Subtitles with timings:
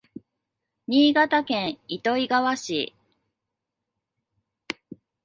[0.87, 2.95] 新潟県糸魚川市